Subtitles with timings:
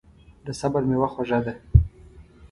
[0.45, 1.53] د صبر میوه خوږه ده.